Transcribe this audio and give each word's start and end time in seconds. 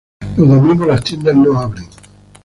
Los 0.35 0.49
domingos 0.49 0.87
las 0.87 1.03
tiendas 1.03 1.35
no 1.35 1.59
abren. 1.59 1.85